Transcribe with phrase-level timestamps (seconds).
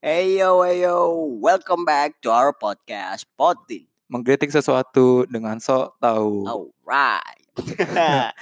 [0.00, 3.84] Hey yo, hey yo, welcome back to our podcast Potin.
[4.08, 6.48] Mengkritik sesuatu dengan sok tahu.
[6.48, 7.44] Alright.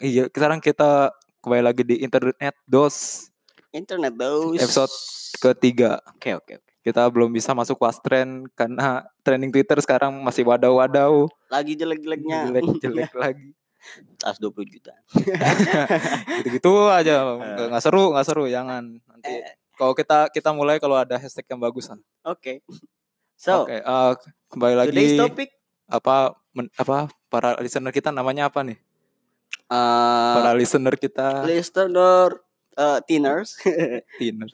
[0.00, 3.28] Iya, sekarang kita kembali lagi di internet dos
[3.68, 4.56] Internet those.
[4.56, 4.92] Episode
[5.36, 6.00] ketiga.
[6.16, 6.70] Oke oke oke.
[6.80, 12.48] Kita belum bisa masuk was trend karena trending Twitter sekarang masih wadaw-wadaw, Lagi jelek-jeleknya.
[12.48, 13.52] jelek-jelek lagi.
[14.16, 14.96] Tas 20 juta.
[16.40, 18.96] Gitu-gitu aja, nggak nggak seru, nggak seru, jangan.
[19.04, 21.96] Nanti Eh, kalau kita kita mulai kalau ada hashtag yang bagus lah.
[22.28, 22.60] Oke.
[23.40, 24.12] So, Oke, eh,
[24.52, 25.48] kembali lagi today's topic
[25.88, 28.76] apa men- apa para listener kita namanya apa nih?
[29.72, 32.44] uh, Para listener kita listener
[32.76, 33.56] uh, teeners.
[34.20, 34.52] tiner.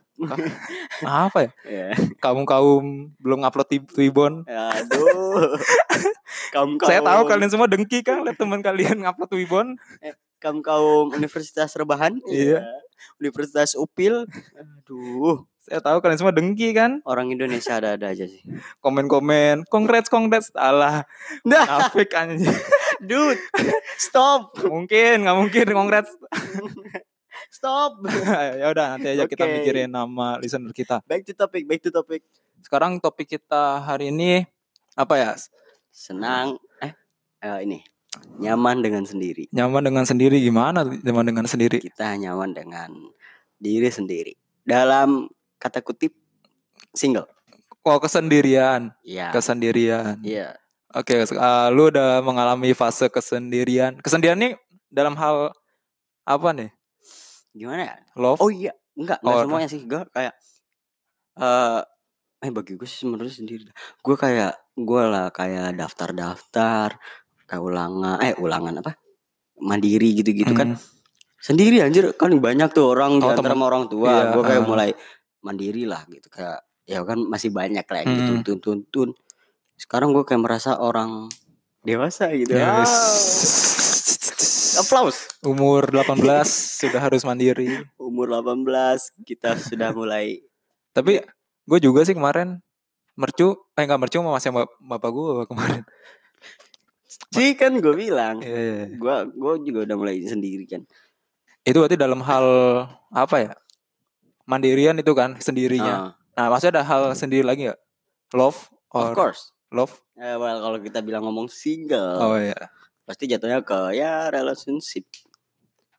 [1.03, 1.51] apa ya?
[1.67, 1.89] Ya.
[2.23, 4.47] Kaum kaum belum upload Twi- Twibbon.
[4.47, 5.59] Aduh.
[6.55, 9.75] kaum kaum Saya tahu kalian semua dengki kan lihat teman kalian ngupload Twibbon.
[10.39, 12.21] Kaum kaum Universitas Rebahan.
[12.29, 12.65] Iya.
[13.21, 14.25] Universitas Upil.
[14.57, 17.03] Aduh, Saya tahu kalian semua dengki kan.
[17.03, 18.39] orang Indonesia ada-ada aja sih.
[18.79, 20.55] Komen-komen, congrats, congrats.
[20.55, 21.03] Alah,
[21.43, 22.47] Nah, nafik anjing.
[23.09, 23.43] dude,
[23.99, 26.15] stop, mungkin, nggak mungkin congrats.
[27.57, 27.99] stop.
[28.63, 29.55] ya udah nanti aja kita Oke.
[29.59, 31.03] mikirin nama listener kita.
[31.03, 32.23] Back to topic, back to topic.
[32.63, 34.47] Sekarang topik kita hari ini
[34.95, 35.31] apa ya?
[35.91, 36.95] Senang, eh,
[37.43, 37.83] eh, ini
[38.37, 39.49] nyaman dengan sendiri.
[39.53, 40.85] Nyaman dengan sendiri gimana?
[40.85, 41.79] Nyaman dengan sendiri.
[41.81, 42.91] Kita nyaman dengan
[43.57, 44.33] diri sendiri.
[44.63, 46.13] Dalam kata kutip
[46.93, 47.27] single.
[47.87, 49.31] Oh kesendirian, Iya.
[49.31, 50.19] kesendirian.
[50.21, 50.59] Iya.
[50.91, 54.01] Oke, eh, lu udah mengalami fase kesendirian.
[54.03, 54.53] Kesendirian nih
[54.91, 55.53] dalam hal
[56.27, 56.71] apa nih?
[57.55, 57.95] Gimana ya?
[58.19, 58.41] Love?
[58.43, 59.81] Oh iya, enggak, enggak Oh, semuanya sih.
[59.87, 60.35] Gue kayak
[61.37, 61.83] eh
[62.45, 63.63] eh bagi gue sih sebenarnya sendiri.
[64.03, 66.97] Gue kayak gue lah kayak daftar-daftar,
[67.47, 68.99] kayak ulangan, eh ulangan apa?
[69.57, 70.77] Mandiri gitu-gitu kan.
[70.77, 70.83] Hmm.
[71.39, 74.11] Sendiri anjir kan banyak tuh orang Oh, antara temen- sama orang tua.
[74.11, 74.67] iya, gue kayak ah.
[74.67, 74.91] mulai
[75.41, 78.43] mandiri lah gitu kayak ya kan masih banyak lah Hmm.
[78.43, 79.15] gitu tuntun
[79.77, 81.29] Sekarang gue kayak merasa orang
[81.83, 82.51] dewasa gitu.
[82.51, 82.91] Yes.
[84.75, 85.29] Ah, Aplaus.
[85.41, 86.49] Umur 18
[86.81, 87.85] sudah harus mandiri.
[87.97, 88.67] Umur 18
[89.23, 90.41] kita sudah mulai
[90.91, 91.21] Tapi
[91.63, 92.61] gue juga sih kemarin
[93.15, 95.83] mercu, eh enggak mercu masih sama bapak gue kemarin.
[97.37, 98.41] Sih kan gue bilang.
[98.41, 98.97] Iya, iya, iya.
[98.97, 100.83] Gua gua juga udah mulai sendiri kan.
[101.61, 102.47] Itu berarti dalam hal
[103.11, 103.53] apa ya?
[104.47, 105.95] Mandirian itu kan sendirinya.
[105.95, 107.81] Ah, Nah, maksudnya ada hal sendiri lagi nggak?
[108.37, 109.57] Love of or course.
[109.73, 109.89] love?
[110.15, 112.53] Eh, well, kalau kita bilang ngomong single, Oh iya.
[113.03, 115.09] pasti jatuhnya ke ya relationship.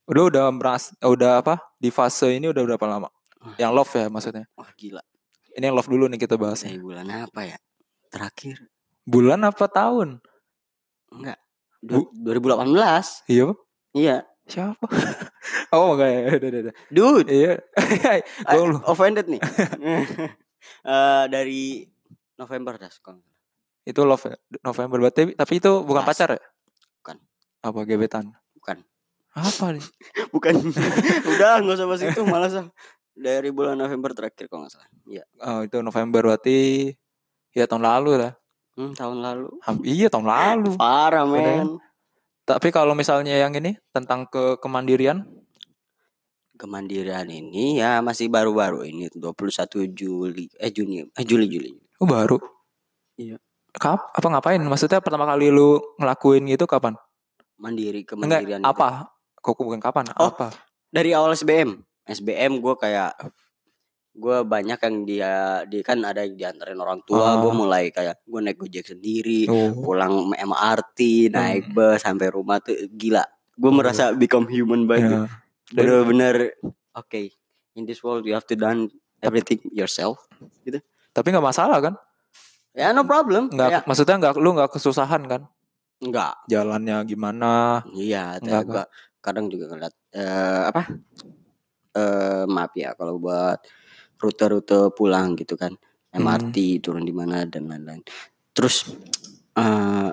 [0.06, 1.58] Udah udah meras, udah apa?
[1.76, 3.10] Di fase ini udah berapa lama?
[3.58, 4.46] Yang love ya maksudnya.
[4.54, 5.02] Wah gila.
[5.52, 6.62] Ini yang love dulu nih kita bahas.
[6.62, 7.58] Dari bulan apa ya?
[8.08, 8.62] Terakhir
[9.04, 10.22] Bulan apa tahun?
[11.10, 11.40] Enggak.
[11.80, 13.28] Bu- Du 2018.
[13.28, 13.44] Iya.
[13.48, 13.58] Pak?
[13.94, 14.18] Iya.
[14.48, 14.86] Siapa?
[15.76, 16.20] oh enggak ya.
[16.34, 16.76] Udah, udah, udah.
[16.90, 17.54] Dude, Iya.
[18.52, 19.42] Gue I- offended nih.
[20.84, 21.86] Eh, dari
[22.36, 23.24] November dah sekarang.
[23.82, 24.36] itu love ya?
[24.60, 26.12] November berarti tapi itu bukan Pas.
[26.12, 26.44] pacar ya?
[27.00, 27.16] Bukan.
[27.64, 28.36] Apa gebetan?
[28.52, 28.84] Bukan.
[29.32, 29.86] Apa nih?
[30.28, 30.60] Bukan.
[31.26, 32.68] Udah nggak usah bahas itu malas ah.
[33.16, 34.90] Dari bulan November terakhir kalau nggak salah.
[35.08, 35.24] Iya.
[35.40, 36.92] Oh, itu November berarti
[37.52, 38.34] ya tahun lalu lah.
[38.78, 39.48] Hmm, tahun lalu.
[39.66, 40.78] Ham- iya tahun lalu.
[40.78, 41.34] Parah ya.
[41.34, 41.82] men.
[42.46, 45.26] Tapi kalau misalnya yang ini tentang ke kemandirian,
[46.58, 51.70] Kemandirian ini ya masih baru-baru ini 21 Juli eh Juni eh Juli Juli.
[52.02, 52.42] oh baru.
[53.14, 53.38] Iya.
[53.78, 54.58] Kap, apa ngapain?
[54.66, 56.98] Maksudnya pertama kali lu ngelakuin gitu kapan?
[57.62, 58.62] Mandiri Enggak, kemandirian.
[58.66, 58.70] itu.
[58.74, 59.06] apa?
[59.38, 60.10] Kok bukan kapan?
[60.18, 60.34] Oh.
[60.34, 60.50] Apa?
[60.90, 61.78] Dari awal SBM.
[62.10, 63.14] SBM gue kayak
[64.18, 65.32] gue banyak yang dia
[65.64, 67.36] dia kan ada yang diantarin orang tua Ah.
[67.38, 69.78] gue mulai kayak gue naik gojek sendiri Oh.
[69.80, 73.22] pulang MRT naik bus sampai rumah tuh gila
[73.54, 75.30] gue merasa become human banget Ya.
[75.70, 76.58] bener-bener
[76.92, 77.22] oke
[77.74, 78.90] in this world you have to done
[79.20, 80.26] everything yourself
[81.12, 81.94] Tapi nggak masalah kan?
[82.72, 85.42] ya no problem Nggak, Kayak, maksudnya nggak lu nggak kesusahan kan?
[85.98, 87.82] enggak Jalannya gimana?
[87.92, 88.84] iya Enggak, gua
[89.18, 90.82] kadang juga ngeliat eh, apa
[91.92, 93.58] eh maaf ya kalau buat
[94.18, 95.74] rute-rute pulang gitu kan
[96.12, 98.02] MRT turun di mana dan lain-lain
[98.52, 98.90] terus
[99.54, 100.10] eh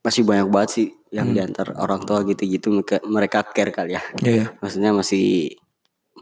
[0.00, 1.36] masih banyak banget sih yang Hmm.
[1.36, 2.70] diantar orang tua gitu-gitu
[3.04, 4.44] mereka, care kali ya Iya.
[4.62, 5.52] maksudnya masih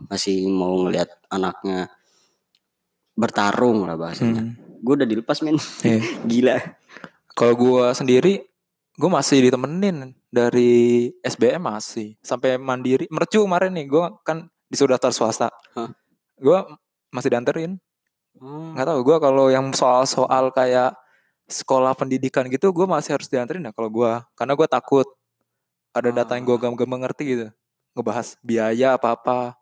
[0.08, 1.90] masih mau ngelihat anaknya
[3.14, 4.54] bertarung lah bahasanya Hmm.
[4.78, 5.98] gue udah dilepas men Iya.
[6.30, 6.56] gila
[7.38, 8.42] Kalau gua sendiri,
[8.98, 13.06] gue masih ditemenin dari SBM masih sampai mandiri.
[13.14, 15.48] Mercu kemarin nih, gua kan disuruh daftar swasta.
[15.78, 15.86] Hah?
[16.34, 16.66] Gua
[17.08, 17.76] masih dianterin.
[18.38, 18.74] Hmm.
[18.76, 20.94] Nggak tahu, gua kalau yang soal-soal kayak
[21.44, 25.06] sekolah pendidikan gitu, gua masih harus dianterin ya kalau gua, karena gua takut
[25.90, 26.68] ada data yang gua Ah.
[26.68, 27.46] gak, gak mengerti gitu.
[27.92, 29.56] Ngebahas biaya apa-apa.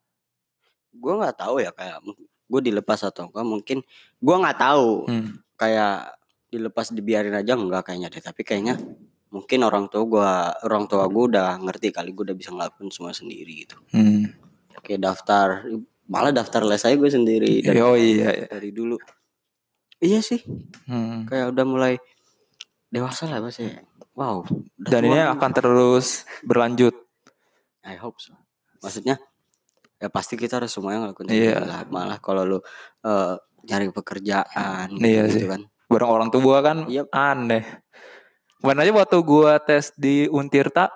[0.92, 2.00] gue nggak tahu ya kayak
[2.48, 3.78] gue dilepas atau enggak mungkin
[4.16, 5.44] gue nggak tahu Hmm.
[5.52, 6.16] kayak
[6.48, 8.80] dilepas dibiarin aja enggak kayaknya deh tapi kayaknya
[9.28, 10.30] mungkin orang tua gue
[10.64, 14.32] orang tua gue udah ngerti kali gue udah bisa ngelakuin semua sendiri gitu Hmm.
[14.80, 15.68] kayak daftar
[16.06, 18.30] malah daftar les aja gue sendiri dari, Oh iya.
[18.32, 18.46] iya.
[18.48, 18.96] dari dulu
[19.98, 20.40] iya sih
[20.84, 21.24] Hmm.
[21.24, 21.94] kayak udah mulai
[22.86, 23.82] dewasa lah mas ya
[24.12, 26.94] wow Dan ini akan terus berlanjut.
[27.82, 28.34] I hope so
[28.78, 29.18] maksudnya
[29.96, 31.58] ya pasti kita harus semuanya ngelakuin Iya.
[31.60, 32.58] lah malah kalau lu
[33.00, 35.48] eh, nyari pekerjaan Iya gitu sih.
[35.48, 37.06] kan Bareng orang tua kan Yep.
[37.08, 37.62] aneh.
[38.56, 40.90] Kemarin aja waktu gua tes di Untirta,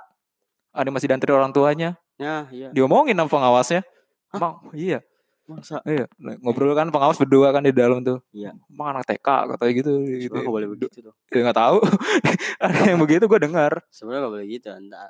[0.71, 3.87] ada masih diantri orang tuanya, ya iya diomongin sama pengawasnya.
[4.31, 5.03] Emang iya,
[5.44, 6.06] masa iya.
[6.38, 8.23] Ngobrol kan pengawas berdua kan di dalam tuh.
[8.31, 8.55] Iya.
[8.67, 9.91] Emang anak TK katanya gitu.
[10.06, 10.31] gitu.
[10.31, 11.77] sebenarnya nggak boleh begitu tuh Ya nggak tahu.
[12.65, 13.73] ada yang begitu gue dengar.
[13.88, 15.09] sebenarnya nggak boleh gitu entah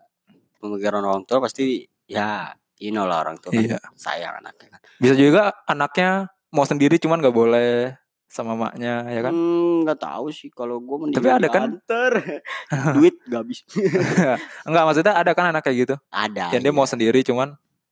[0.57, 3.79] pemikiran orang tua pasti ya you know lah orang tua kan Iya.
[3.95, 6.11] sayang anaknya kan Bisa juga anaknya
[6.49, 7.93] mau sendiri cuman nggak boleh
[8.27, 9.33] sama maknya ya kan.
[9.33, 11.69] Hmm, nggak tahu sih kalau gue mending Tapi ada kan?
[12.95, 13.67] duit gak habis
[14.63, 15.95] Enggak maksudnya ada kan anak kayak gitu.
[16.09, 16.77] ada Yang dia iya.
[16.77, 17.49] mau sendiri cuman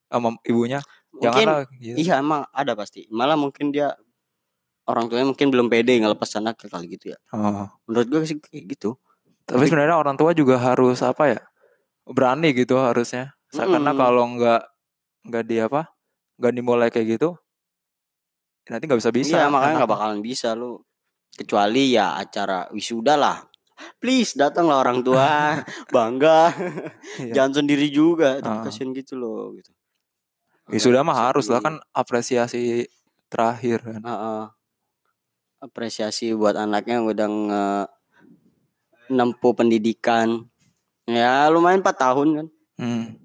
[0.06, 0.78] sama ibunya
[1.20, 1.96] mungkin gitu.
[1.98, 3.94] iya emang ada pasti malah mungkin dia
[4.84, 7.66] orang tuanya mungkin belum pede ngelepas anaknya kali gitu ya Oh.
[7.84, 8.96] menurut gue sih kayak gitu
[9.42, 11.40] Tapi sebenarnya orang tua juga harus apa ya?
[12.04, 13.32] Berani gitu harusnya.
[13.48, 13.96] Sa- Karena Mm-mm.
[13.98, 14.62] kalau nggak
[15.24, 15.88] nggak di apa?
[16.36, 17.32] nggak dimulai kayak gitu
[18.68, 19.34] nanti nggak bisa bisa.
[19.34, 19.96] iya makanya nggak anak.
[19.96, 20.76] bakalan bisa lu
[21.32, 23.40] kecuali ya acara wisuda lah
[23.96, 25.56] please datanglah orang tua
[25.94, 26.52] bangga
[27.18, 27.32] Iya.
[27.32, 28.60] jangan sendiri juga Ah.
[28.60, 29.72] kasihan gitu loh gitu
[30.68, 31.26] Wisuda mah Sedih.
[31.32, 32.84] harus lah kan apresiasi
[33.28, 34.02] terakhir kan.
[34.02, 34.44] Heeh.
[35.58, 37.66] apresiasi buat anaknya yang udah nge
[39.10, 40.46] nempuh pendidikan
[41.02, 42.46] ya lumayan 4 tahun kan
[42.78, 43.18] Hmm.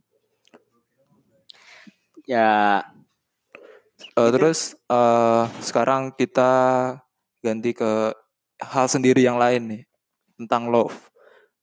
[2.25, 2.81] ya
[4.13, 6.51] Eh, terus eh sekarang kita
[7.39, 8.13] ganti ke
[8.61, 9.83] hal sendiri yang lain nih
[10.35, 10.93] tentang love.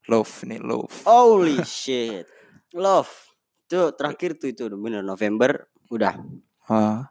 [0.06, 0.90] Love nih love.
[1.02, 2.26] holy shit
[2.70, 3.10] love
[3.66, 6.14] tuh terakhir tuh itu bener November udah
[6.70, 7.10] Ah,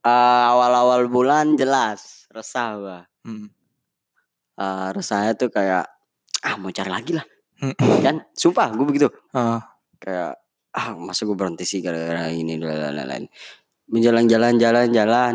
[0.00, 3.48] Eh, awal-awal bulan jelas resah gua hmm.
[4.56, 5.84] Eh, resahnya tuh kayak
[6.40, 7.26] ah mau cari lagi lah
[7.60, 7.76] Hmm.
[8.06, 9.60] kan sumpah gue begitu Ah,
[10.00, 10.32] kayak
[10.72, 13.28] ah masa gue berhenti sih gara-gara ini dan lain-lain
[13.84, 15.34] menjalan jalan jalan jalan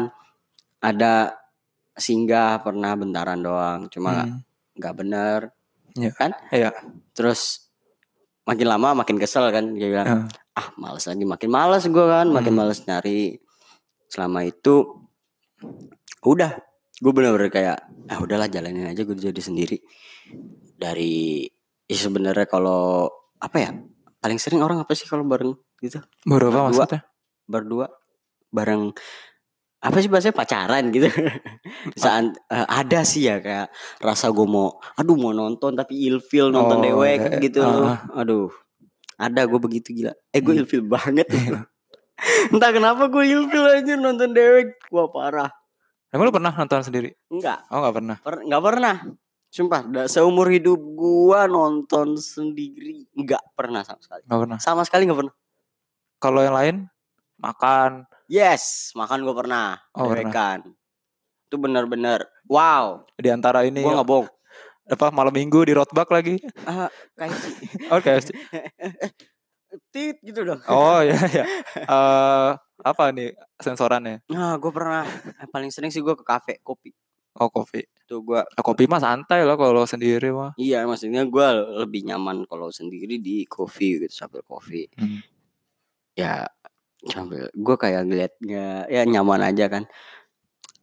[0.81, 1.37] ada
[1.93, 4.41] singgah pernah bentaran doang cuma hmm.
[4.73, 5.39] nggak bener
[5.93, 6.11] Iya.
[6.17, 6.73] kan Iya.
[7.13, 7.69] terus
[8.43, 10.25] makin lama makin kesel kan dia bilang Ah.
[10.55, 11.23] Ah males lagi.
[11.23, 12.27] Makin males gue kan.
[12.27, 12.59] Makin Hmm.
[12.59, 13.35] males nyari.
[14.07, 15.05] Selama itu
[16.21, 16.51] udah.
[16.95, 19.83] Gue bener-bener kayak ah udahlah jalanin aja gue jadi sendiri.
[20.73, 21.43] Dari
[21.85, 23.07] ya sebenarnya kalau
[23.37, 23.71] apa ya
[24.17, 25.99] paling sering orang apa sih kalau bareng gitu?
[26.23, 26.51] Baru Berdua.
[26.51, 27.01] apa maksudnya?
[27.45, 27.85] berdua.
[28.49, 28.95] Bareng
[29.77, 31.11] apa sih bahasanya pacaran gitu.
[32.01, 33.69] Saat eh, ada sih ya kayak
[33.99, 37.61] rasa gue mau aduh mau nonton tapi ilfil nonton Oh, dewek kayak- gitu.
[37.61, 38.01] Ah.
[38.15, 38.49] aduh
[39.15, 40.13] ada gue begitu gila.
[40.31, 40.61] Eh gue Hmm.
[40.63, 41.27] ilfil banget.
[42.53, 45.51] Entah kenapa gue ilfil aja nonton dewek wah parah.
[46.11, 47.11] Emang lu pernah nonton sendiri?
[47.27, 47.67] enggak.
[47.67, 48.17] Oh nggak pernah.
[48.23, 48.95] per, nggak pernah.
[49.51, 49.81] Sumpah
[50.11, 54.21] seumur hidup gua nonton sendiri nggak pernah sama sekali.
[54.27, 54.57] Nggak pernah.
[54.59, 55.35] sama sekali nggak pernah.
[56.19, 56.75] Kalau yang lain?
[57.35, 58.07] Makan.
[58.31, 59.67] yes makan gua pernah.
[59.91, 60.31] Oh, pernah.
[60.31, 60.59] dewekan
[61.45, 62.19] itu bener-bener
[62.49, 63.05] wow.
[63.15, 64.27] Di antara ini gua nggak bohong
[64.85, 66.35] apa malam minggu di roadback lagi.
[66.63, 67.33] ah kayak
[67.89, 68.11] Oke.
[69.91, 71.45] tit gitu dong Oh iya ya.
[71.85, 72.49] Eh
[72.81, 74.21] apa nih sensorannya?
[74.27, 75.01] nah gua pernah
[75.35, 76.93] eh, paling sering sih gua ke kafe kopi
[77.35, 77.83] Oh kopi.
[78.05, 80.53] tuh gua Ah, kopi mah santai lah kalau sendiri mah.
[80.55, 81.51] iya maksudnya gua
[81.81, 85.19] lebih nyaman kalau sendiri di kopi gitu sambil kopi Hmm.
[86.13, 86.47] ya
[87.05, 89.83] sambil gue kayak ngeliatnya ya nyaman aja kan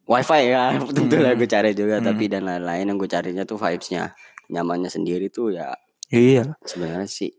[0.03, 1.39] wifi ya tentu lah Hmm.
[1.39, 2.07] gue cari juga Hmm.
[2.07, 4.11] tapi dan lain-lain yang gue carinya tuh vibesnya
[4.47, 5.71] nyamannya sendiri tuh ya
[6.09, 6.59] Iya.
[6.61, 7.31] sebenarnya sih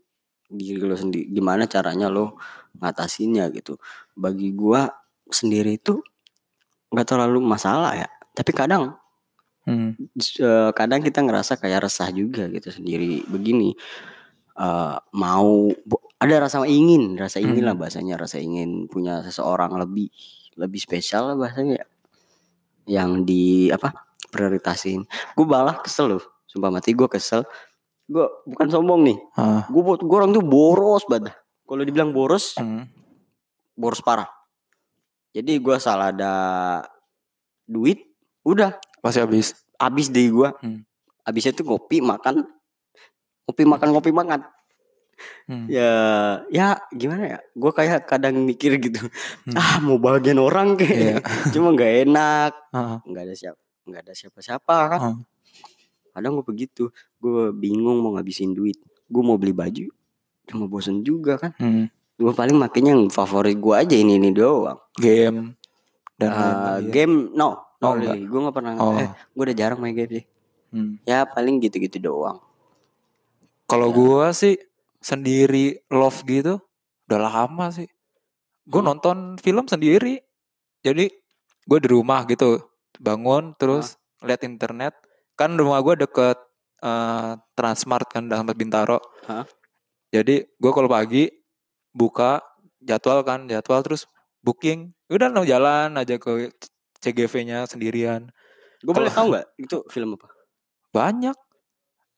[0.45, 2.37] diri lo sendiri gimana caranya lo
[2.77, 3.79] ngatasinnya gitu
[4.13, 4.85] bagi gua
[5.25, 6.03] sendiri itu
[6.91, 8.93] nggak terlalu masalah ya tapi kadang
[9.65, 9.97] Hmm.
[10.13, 13.73] eh, kadang kita ngerasa kayak resah juga gitu sendiri begini
[14.55, 15.73] eh, mau
[16.15, 17.81] ada rasa ingin rasa ingin lah Hmm.
[17.81, 20.13] bahasanya rasa ingin punya seseorang lebih
[20.55, 21.85] lebih spesial lah bahasanya ya.
[22.85, 23.91] Yang di apa
[24.29, 25.05] prioritasin.
[25.33, 27.43] Gue malah kesel loh sumpah mati gue kesel.
[28.07, 29.17] Gue bukan sombong nih.
[29.35, 29.65] Ah.
[29.67, 31.35] gue gue orang tuh boros banget.
[31.65, 32.85] Kalau dibilang boros Hmm.
[33.75, 34.29] boros parah.
[35.35, 36.33] Jadi gue salah ada
[37.65, 38.05] duit
[38.45, 38.77] udah.
[39.03, 39.51] Pasti habis.
[39.75, 40.87] habis deh gue Hmm.
[41.27, 42.47] habisnya tuh kopi makan.
[43.43, 44.39] Kopi makan kopi makan
[45.45, 45.65] Hmm.
[45.65, 45.91] Ya,
[46.49, 47.39] ya gimana ya?
[47.51, 48.99] Gue kayak kadang mikir gitu.
[49.45, 49.55] Hmm.
[49.55, 51.23] Ah, mau bagian orang kayak.
[51.55, 52.51] Cuma nggak enak.
[53.03, 55.17] Nggak ada siapa nggak ada siapa-siapa kan Heeh.
[56.09, 59.93] kadang gue begitu gue bingung mau ngabisin duit gue mau beli baju
[60.43, 61.85] cuma bosen juga kan Hmm.
[62.17, 65.53] gue paling makanya yang favorit gue aja ini ini doang Game
[66.17, 66.85] dan Eh, lain-lain.
[66.89, 68.97] game no Oh, no really gue nggak pernah Oh.
[68.97, 70.25] eh gue udah jarang main game sih
[70.73, 70.97] Hmm.
[71.03, 72.41] ya paling gitu-gitu doang
[73.65, 73.93] Kalau Ya.
[73.93, 74.57] gua sih
[75.05, 76.57] sendiri love gitu
[77.05, 77.85] udah lama sih.
[78.65, 78.89] Gue Hmm.
[78.89, 80.17] nonton film sendiri.
[80.81, 81.05] Jadi
[81.69, 82.57] gue di rumah gitu
[82.97, 84.97] bangun terus lihat internet.
[85.37, 86.41] Kan rumah gue deket
[86.81, 88.97] eh, Transmart kan dalam Bintaro.
[89.29, 89.45] Hah?
[90.09, 91.29] Jadi gue kalau pagi
[91.93, 92.41] buka
[92.81, 94.09] jadwal kan jadwal terus
[94.41, 94.89] booking.
[95.09, 96.49] Udah no jalan aja ke
[97.01, 98.33] CGV-nya sendirian.
[98.85, 100.29] gue boleh tahu nggak itu film apa
[100.93, 101.33] Banyak.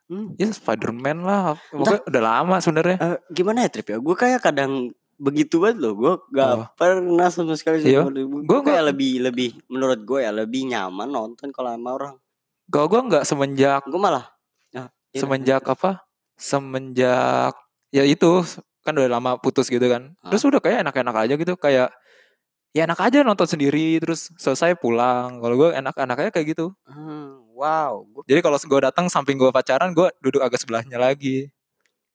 [0.08, 0.40] Hmm.
[0.40, 1.60] Ya Spider-Man lah.
[1.68, 2.98] Pokoknya udah lama sebenarnya.
[2.98, 6.66] Eh, gimana ya trip ya gue kayak kadang begitu banget loh gue gak Oh.
[6.78, 8.06] pernah sama sekali Iya.
[8.06, 12.16] sama gue Gua kayak lebih lebih menurut gue ya lebih nyaman nonton kalau sama orang
[12.68, 14.30] Kalau gue nggak semenjak gue malah
[14.76, 16.06] ah, iya, semenjak apa?
[16.38, 17.58] Semenjak
[17.90, 18.44] ya itu
[18.84, 20.14] kan udah lama putus gitu kan.
[20.20, 20.30] Hah?
[20.32, 21.90] Terus udah kayak enak-enak aja gitu kayak
[22.72, 25.40] ya enak aja nonton sendiri terus selesai pulang.
[25.40, 26.76] Kalau gue enak-enak aja kayak gitu.
[26.86, 31.50] Hmm, wow gue Jadi kalau gue datang samping gue pacaran, gue duduk agak sebelahnya lagi.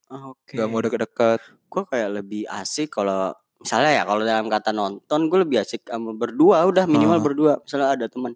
[0.05, 1.39] oke Gak mau deket-deket.
[1.67, 6.13] gue kayak lebih asik kalau misalnya ya kalau dalam kata nonton gue lebih asik sama
[6.13, 7.23] berdua udah minimal Ah.
[7.23, 8.35] berdua misalnya ada teman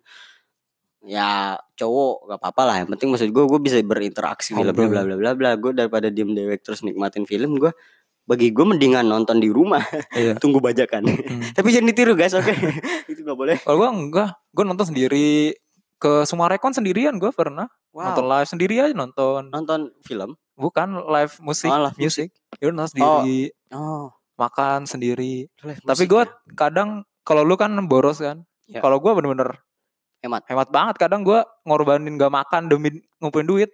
[1.04, 5.04] ya cowok gak apa-apa lah yang penting maksud gue gue bisa berinteraksi bla bla bla
[5.04, 7.72] bla bla bla gue daripada diem dewek terus nikmatin film gue
[8.24, 10.36] bagi gue mendingan nonton di rumah Iya.
[10.42, 11.44] tunggu bajakan Hmm.
[11.56, 12.52] tapi jangan ditiru guys oke
[13.12, 15.54] itu gak boleh Kalau gue enggak, gue nonton sendiri
[15.98, 19.50] ke Sumarekon sendirian gue pernah nonton wow live sendiri aja nonton.
[19.50, 22.34] nonton film Bukan live musik, Oh, live music.
[22.58, 25.46] Nonton sendiri, oh makan sendiri.
[25.62, 26.34] live Tapi gue ya?
[26.58, 28.42] kadang kalau lu kan boros kan.
[28.66, 28.82] Ya.
[28.82, 29.62] Kalau gue bener-bener
[30.26, 30.50] Hemat.
[30.50, 30.98] Hemat banget.
[30.98, 32.90] Kadang gue ngorbanin gak makan demi
[33.22, 33.70] ngumpulin duit.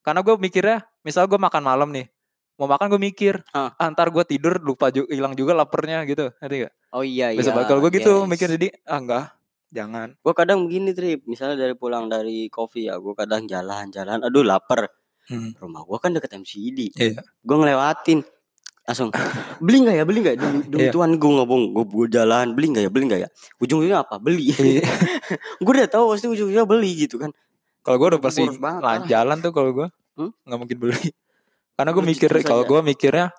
[0.00, 2.08] Karena gue mikirnya, misal gue makan malam nih,
[2.56, 3.72] mau makan gue mikir, Ah.
[3.76, 6.28] ah, ntar gue tidur lupa juga hilang juga lapernya gitu.
[6.40, 6.72] Ngerti gak?
[6.94, 8.28] oh iya iya Bisa bakal gue gitu yes.
[8.28, 9.24] mikir jadi ah enggak,
[9.74, 10.14] jangan.
[10.14, 14.86] gue kadang begini trip misalnya dari pulang dari kopi ya gue kadang jalan-jalan aduh lapar
[15.24, 15.56] Hmm.
[15.56, 17.16] rumah gue kan deket MCD Iya.
[17.18, 18.20] gue ngelewatin
[18.84, 19.08] langsung
[19.56, 20.92] beli nggak ya beli nggak demi, demi Iya.
[20.92, 24.52] Tuhan gue ngomong gue gue jalan beli nggak ya beli nggak ya ujung-ujungnya apa beli
[24.52, 24.84] Iya.
[25.64, 27.32] gue udah tahu pasti ujung-ujungnya beli gitu kan
[27.80, 30.30] Kalau gue udah Gua pasti banget, jalan tuh kalau gue Hmm?
[30.44, 31.08] nggak mungkin beli.
[31.74, 33.32] Karena gue mikir kalau gue mikirnya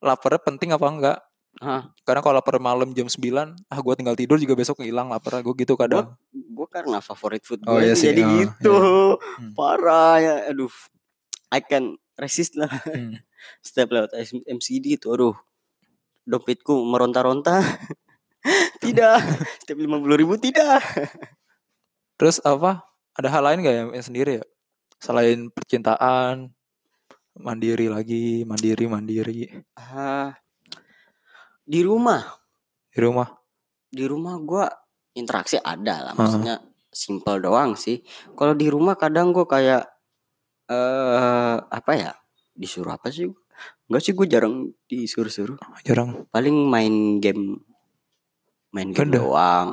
[0.00, 1.18] laparnya penting apa enggak.
[1.58, 1.86] Hah.
[2.02, 5.54] Karena kalau lapar malam jam 9 ah gue tinggal tidur juga besok hilang lapar gue
[5.54, 6.14] gitu kadang.
[6.32, 8.76] gue karena favorit food gue Oh, iya sih, jadi oh, gitu
[9.38, 9.52] Hmm.
[9.54, 10.70] parah ya aduh
[11.50, 13.18] I can resist lah Hmm.
[13.66, 14.10] setiap lewat
[14.46, 15.34] MCD itu aduh
[16.24, 17.58] dompetku meronta-ronta
[18.82, 19.18] tidak
[19.62, 20.82] setiap lima puluh ribu tidak
[22.14, 22.86] Terus apa?
[23.14, 24.44] Ada hal lain gak yang, yang sendiri ya?
[25.02, 26.54] Selain percintaan,
[27.34, 30.30] mandiri lagi, mandiri mandiri Ah,
[31.64, 32.20] di rumah
[32.86, 33.28] di rumah.
[33.88, 34.66] di rumah gua
[35.12, 36.16] interaksi ada lah Ah.
[36.16, 36.54] maksudnya
[36.88, 38.02] simple doang sih
[38.32, 39.82] kalau di rumah kadang gua kayak
[40.64, 42.12] eh apa ya
[42.52, 43.28] disuruh apa sih
[43.84, 44.54] Enggak sih gue jarang
[44.86, 46.24] disuruh-suruh Jarang.
[46.28, 47.60] paling main game
[48.70, 49.20] main game Udah.
[49.20, 49.68] doang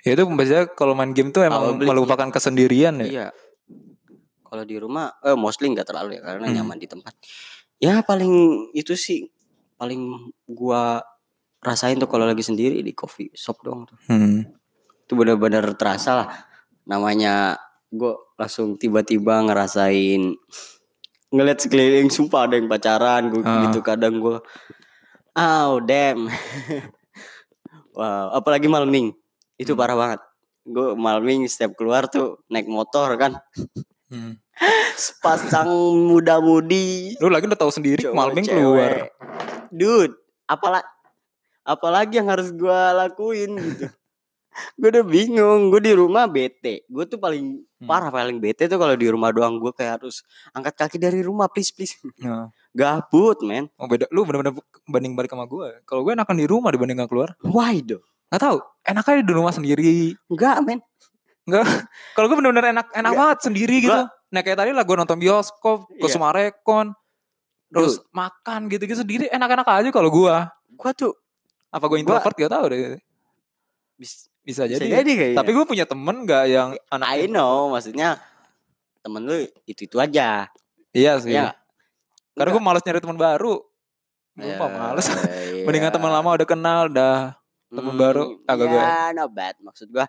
[0.00, 3.06] Ya itu biasanya kalau main game tuh emang melupakan kesendirian ya.
[3.06, 3.26] iya
[4.40, 6.54] kalau di rumah eh mostly nggak terlalu ya karena Hmm.
[6.56, 7.12] nyaman di tempat
[7.76, 8.30] ya paling
[8.72, 9.26] itu sih
[9.76, 11.00] paling gua
[11.58, 14.44] rasain tuh kalau lagi sendiri di coffee shop doang tuh Hmm.
[15.02, 16.28] itu benar-benar terasa lah
[16.84, 20.34] namanya gue langsung tiba-tiba ngerasain
[21.28, 23.66] ngeliat sekeliling sumpah ada yang pacaran gue Ah.
[23.66, 24.38] gitu kadang gue
[25.34, 26.26] oh damn
[27.98, 29.08] wow apalagi malam ming
[29.56, 29.80] itu Hmm.
[29.80, 30.20] parah banget
[30.66, 33.38] gue malam ming setiap keluar tuh naik motor kan
[34.06, 34.38] Hmm.
[34.94, 35.66] sepasang
[36.06, 39.10] muda-mudi Lu lagi udah tahu sendiri malming keluar.
[39.68, 40.80] dude apala
[41.62, 43.90] apalagi yang harus gua lakuin gitu
[44.78, 47.84] gue udah bingung gue di rumah bete gue tuh paling Hmm.
[47.84, 51.44] parah paling bete tuh kalau di rumah doang gue kayak harus angkat kaki dari rumah
[51.44, 52.48] please please Nah.
[52.72, 55.84] gabut men Oh beda, lu bener-bener banding balik sama gue.
[55.84, 57.36] Kalau gue enakan di rumah dibanding gak keluar.
[57.42, 60.16] why do Gak tahu, enak aja di rumah sendiri.
[60.24, 60.80] enggak men
[62.14, 63.20] Kalau gue bener-bener enak enak Nggak.
[63.20, 64.00] banget sendiri gitu.
[64.26, 66.12] Nah kayak tadi lah gue nonton bioskop, ke Iya.
[66.12, 66.90] Sumarekon,
[67.68, 70.34] terus makan gitu-gitu sendiri enak-enak aja kalau gue.
[70.68, 71.12] gue tuh
[71.68, 72.98] Apa gue introvert gak tahu deh.
[73.96, 75.02] bis- Bisa, bisa jadi.
[75.02, 78.22] jadi kayaknya Tapi gue punya temen gak yang anak I know maksudnya
[79.00, 79.34] temen lu
[79.64, 80.46] itu itu aja
[80.92, 81.32] Iya sih.
[81.32, 81.50] ya
[82.32, 83.58] Karena gue malas nyari teman baru.
[84.32, 85.08] Gue mah males.
[85.66, 87.32] Mendingan teman lama udah kenal, udah
[87.66, 88.78] temen baru, agak gue.
[88.78, 89.56] ya, not bad.
[89.58, 90.06] Maksud gua,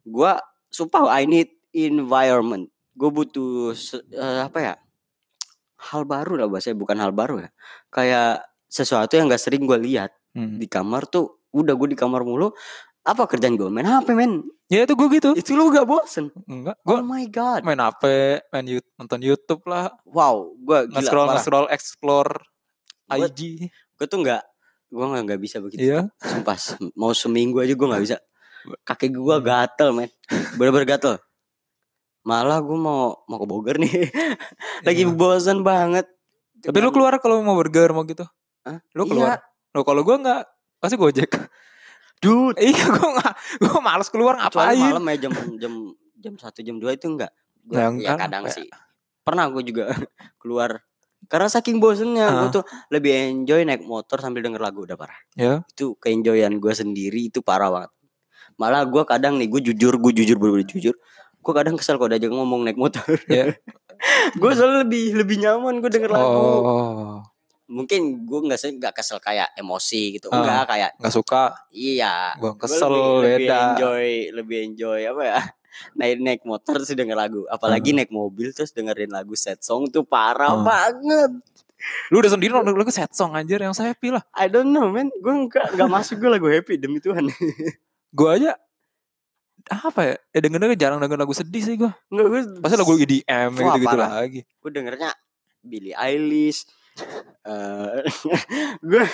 [0.00, 2.68] gua sumpah I need environment.
[2.92, 3.72] Gue butuh
[4.10, 4.74] eh, apa ya?
[5.80, 7.50] Hal baru lah bahasanya, bukan hal baru ya.
[7.88, 10.56] Kayak sesuatu yang gak sering gue lihat Hmm.
[10.56, 11.40] di kamar tuh.
[11.50, 12.52] Udah gue di kamar mulu.
[13.00, 13.66] Apa kerjaan gue?
[13.66, 14.44] Main HP men.
[14.66, 15.32] Ya itu gue gitu.
[15.32, 16.28] Itu lu gak bosen?
[16.44, 17.64] Enggak, Oh gue my god.
[17.64, 18.04] main HP,
[18.44, 20.92] main YouTube, nonton YouTube lah, Wow, gue gila.
[20.92, 21.34] nge-scroll, parah.
[21.34, 22.30] nge-scroll, explore
[23.06, 23.72] Gua- IG.
[23.96, 24.42] Gue tuh nggak,
[24.90, 25.80] gue nggak nggak bisa begitu.
[25.80, 26.12] Iya.
[26.20, 26.58] Sumpah,
[26.92, 28.16] mau seminggu aja gue nggak bisa.
[28.82, 29.44] Kaki gue Hmm.
[29.44, 30.10] gatel men,
[30.54, 31.14] bener-bener gatel.
[32.22, 33.88] Malah gue mau mau ke Bogor nih,
[34.86, 35.10] lagi Iya.
[35.10, 36.04] bosan banget.
[36.58, 38.26] Tapi lu keluar kalau mau burger mau gitu.
[38.62, 38.82] Hah?
[38.92, 39.08] Lu Iya.
[39.08, 39.36] keluar.
[39.70, 40.42] Lo kalau gue nggak
[40.78, 41.30] pasti gojek.
[42.18, 44.90] Dude, iya gue nggak, gue males keluar kecuali ngapain.
[44.90, 45.72] malam ya jam jam
[46.16, 47.30] jam satu jam dua itu enggak.
[47.62, 48.66] Gua, Ya, ya, kadang kayak- sih.
[49.22, 49.92] Pernah gue juga
[50.36, 50.82] keluar
[51.26, 52.36] karena saking bosennya Ah.
[52.42, 55.16] gue tuh lebih enjoy naik motor sambil denger lagu udah parah.
[55.32, 55.62] Ya.
[55.68, 57.90] Itu keenjoyan gue sendiri itu parah banget.
[58.58, 60.94] Malah gue kadang nih gue jujur gue jujur bener jujur.
[61.38, 63.06] Gue kadang kesel kalau diajak ngomong naik motor.
[63.30, 63.54] Ya.
[64.32, 66.26] gue soalnya lebih lebih nyaman gue denger lagu.
[66.28, 67.18] Oh,
[67.66, 70.28] Mungkin gue nggak sih nggak kesel kayak emosi gitu.
[70.28, 71.54] Enggak kayak nggak suka.
[71.68, 72.32] iya.
[72.34, 73.58] Gue Gua kesel lebih, lebih beda.
[73.64, 75.38] enjoy lebih enjoy apa ya
[75.98, 80.02] naik naik motor terus denger lagu apalagi naik mobil terus dengerin lagu set song tuh
[80.02, 80.64] parah Hmm.
[80.64, 81.30] banget
[82.10, 84.18] Lu udah sendiri nonton lagu set song anjir yang saya pilih.
[84.32, 87.30] I don't know man gue nggak nggak masuk gue lagu happy demi Tuhan
[88.10, 88.56] Gue aja
[89.68, 90.14] apa ya?
[90.30, 91.90] Ya denger denger jarang denger lagu sedih sih gue.
[92.06, 94.10] nggak gue Pasti lagu EDM gitu gitu parah.
[94.18, 94.40] lagi.
[94.44, 95.10] gue dengernya
[95.60, 96.64] Billie Eilish
[97.44, 98.02] eh
[98.88, 99.04] gue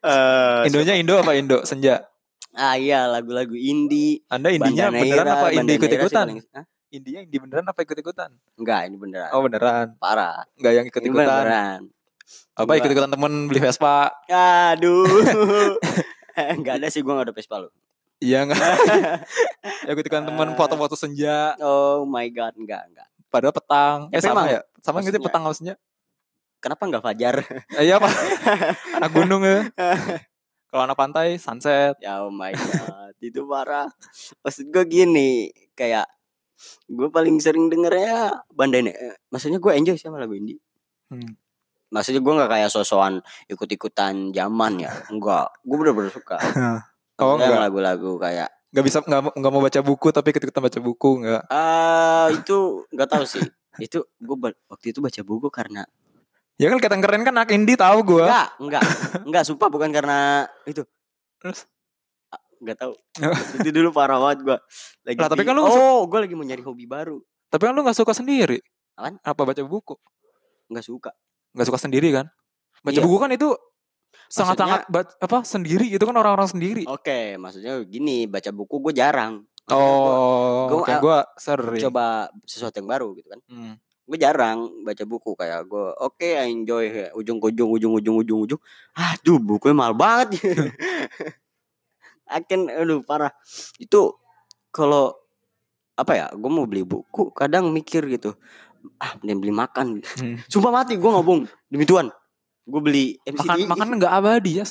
[0.00, 1.62] eh Indonya Indo apa Indo?
[1.62, 2.06] Senja.
[2.50, 6.26] ah iya lagu-lagu indie Anda indinya beneran apa indie ikut Bandaneira sih ikutan?
[6.26, 6.64] paling- Hah?
[6.90, 8.30] Indinya indie beneran apa ikut ikutan?
[8.56, 9.86] enggak ini beneran Oh beneran.
[9.96, 11.26] parah Enggak yang ikut ini ikutan.
[11.28, 11.80] beneran
[12.52, 14.10] Apa Gua- ikut ikutan temen beli Vespa?
[14.26, 15.06] aduh
[16.56, 17.70] enggak ada sih gue gak ada Vespa lu
[18.20, 18.60] Iya enggak?
[19.90, 21.56] ikut ikutan temen foto-foto senja.
[21.58, 23.08] Oh my god, enggak, enggak.
[23.32, 23.98] Padahal petang.
[24.12, 24.60] Eh Tapi sama ya?
[24.84, 25.74] Sama gitu petang sama senja.
[26.60, 27.34] Kenapa enggak Fajar?
[27.80, 28.08] Eh, Iya apa?
[29.00, 29.64] anak gunung ya.
[30.70, 31.96] Kalau anak pantai sunset.
[31.98, 33.88] ya oh my god, itu parah.
[34.44, 36.06] Maksud gue gini, kayak
[36.86, 40.60] gue paling sering dengernya Bandai Ne- Maksudnya gue enjoy sama lagu indie.
[41.08, 41.34] Hmm.
[41.90, 43.18] Maksudnya gue nggak kayak sosokan
[43.50, 44.92] ikut-ikutan zaman ya.
[45.10, 46.38] Enggak, gue bener-bener suka.
[47.20, 47.60] Oh enggak.
[47.60, 51.10] Lagu-lagu kayak Enggak bisa enggak mau- enggak mau baca buku tapi ikut ikutan baca buku
[51.20, 51.42] enggak.
[51.48, 53.42] ah itu nggak tahu sih.
[53.78, 55.82] itu gue waktu itu baca buku karena
[56.54, 58.28] Ya kan kata keren kan anak indie tahu gua.
[58.28, 58.82] enggak, enggak,
[59.24, 60.84] enggak sumpah bukan karena itu.
[61.38, 61.64] Terus
[62.60, 62.92] Enggak tahu.
[63.56, 64.58] itu dulu parah banget gue.
[65.02, 67.16] Lagi Lah, tapi kan lu oh, gue lagi mau nyari hobi baru.
[67.48, 68.60] tapi kan lu enggak suka sendiri.
[68.92, 69.16] Apaan?
[69.18, 69.96] Apa baca buku?
[70.68, 71.10] Enggak suka.
[71.50, 72.28] Enggak suka sendiri kan?
[72.80, 73.02] Baca Iya.
[73.02, 73.48] buku kan itu
[74.30, 74.86] sangat-sangat
[75.18, 76.82] apa sendiri itu kan orang-orang sendiri.
[76.86, 79.42] Oke, maksudnya gini, baca buku gue jarang.
[79.70, 81.82] Oh, gua- oke gua sering.
[81.82, 83.40] Coba sesuatu yang baru gitu kan.
[83.46, 83.74] Hmm.
[84.06, 85.86] Gue jarang baca buku kayak gue.
[86.02, 88.60] Oke, I enjoy kayak ujung ke ujung ujung ujung ujung ujung.
[88.94, 90.34] Aduh, bukunya mahal banget.
[92.26, 93.30] Akan aduh parah.
[93.76, 94.18] Itu
[94.70, 95.14] kalau
[95.94, 96.26] apa ya?
[96.34, 98.34] Gue mau beli buku, kadang mikir gitu.
[98.96, 99.86] Ah, mending beli makan.
[100.18, 100.38] Hmm.
[100.46, 102.10] Sumpah mati, gue ngomong demi Tuhan.
[102.64, 103.66] Gue beli MCD.
[103.66, 104.66] Makan makan enggak abadi ya.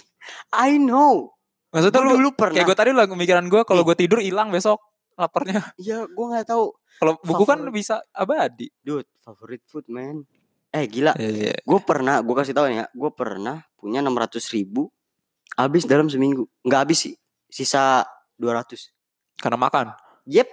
[0.51, 1.33] I know.
[1.69, 2.55] Maksudnya lu dulu pernah.
[2.55, 3.87] kayak gue tadi lagu mikiran gue kalau Nih.
[3.87, 4.81] gue tidur hilang besok
[5.13, 5.61] laparnya.
[5.77, 6.65] Iya, gue nggak tahu.
[6.97, 7.73] Kalau buku kan Favorit.
[7.75, 8.67] bisa abadi.
[8.79, 10.23] Dude, favorite food man.
[10.69, 11.57] Eh gila, Iya.
[11.57, 14.93] gue pernah, gue kasih tau ya, gue pernah punya 600 ribu
[15.55, 16.45] habis dalam seminggu.
[16.61, 17.13] Nggak habis sih,
[17.45, 18.05] sisa
[18.37, 18.93] 200.
[19.35, 19.85] Karena makan.
[20.25, 20.45] Yep,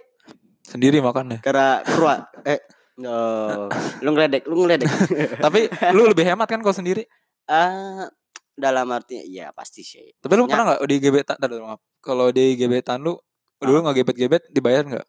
[0.64, 1.44] Sendiri makannya.
[1.44, 2.26] karena kerua.
[2.42, 2.58] eh,
[2.96, 3.68] no.
[4.00, 4.88] lu ngeledek, lu ngeledek.
[5.44, 5.60] Tapi
[5.92, 7.04] lu lebih hemat kan kalau sendiri.
[7.46, 8.10] Ah,
[8.56, 10.10] dalam artinya, iya pasti sih.
[10.18, 11.36] Tapi lu Maksudnya, pernah nggak di gebetan?
[11.38, 11.80] Tadi maaf.
[12.02, 13.14] Kalau di gebetan lu
[13.56, 15.06] dulu nggak gebet-gebet dibayar nggak?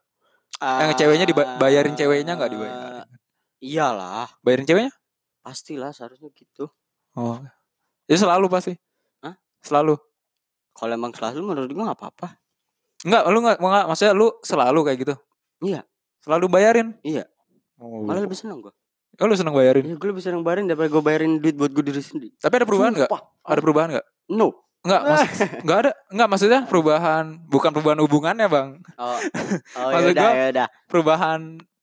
[0.58, 2.76] Yang ceweknya dibayarin ceweknya nggak dibayar?
[2.76, 3.06] ah,
[3.58, 4.93] Iyalah, Bayarin ceweknya?
[5.41, 6.67] pastilah seharusnya gitu.
[7.15, 7.39] Oh.
[8.04, 8.76] Itu selalu pasti.
[9.23, 9.39] Hah?
[9.63, 9.95] Selalu.
[10.76, 12.36] Kalau emang selalu menurut gue nggak apa-apa.
[13.08, 15.15] Enggak, lu enggak, enggak maksudnya lu selalu kayak gitu.
[15.63, 15.82] Iya.
[16.19, 16.88] Selalu bayarin.
[17.02, 17.26] Iya.
[17.80, 18.04] Oh.
[18.04, 18.73] Malah lebih seneng gue.
[19.18, 19.82] Oh, lu seneng bayarin.
[19.84, 22.30] Iya, gue lebih seneng bayarin daripada gue bayarin duit buat gue diri sendiri.
[22.38, 22.94] Tapi ada perubahan?
[22.94, 23.22] Sumpah.
[23.42, 24.06] Ada perubahan enggak?
[24.30, 24.48] No.
[24.86, 25.22] Enggak, mas,
[25.66, 25.92] enggak ada.
[26.08, 28.70] Enggak maksudnya perubahan bukan perubahan hubungannya, Bang.
[28.96, 29.18] Oh,
[29.80, 30.68] oh Maksud yaudah, gua- yaudah.
[30.86, 31.40] Perubahan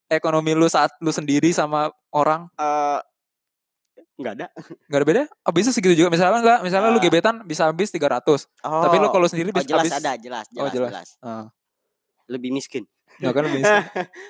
[0.06, 3.00] ekonomi lu saat lu sendiri sama orang Eh,
[4.14, 4.46] nggak ada.
[4.86, 5.22] Enggak ada beda?
[5.42, 7.02] Oh, bisa segitu juga misalnya enggak, misalnya lu Ah.
[7.02, 8.46] gebetan bisa habis 300.
[8.56, 9.12] Tapi lu Oh.
[9.12, 10.90] kalau sendiri Oh, bisa jelas habis ada, jelas, Oh, jelas, jelas.
[10.94, 11.08] jelas.
[11.18, 11.46] Ah.
[12.24, 12.86] Lebih miskin.
[13.18, 13.84] Ya kan bisa.